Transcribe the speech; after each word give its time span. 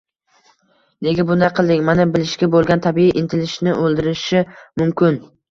“Nega 1.07 1.25
bunday 1.31 1.51
qilding?”– 1.59 1.83
mana 1.89 2.07
bilishga 2.15 2.49
bo‘lgan 2.57 2.83
tabiiy 2.87 3.13
intilishni 3.23 3.77
o‘ldirishi 3.85 4.45
mumkin. 4.83 5.23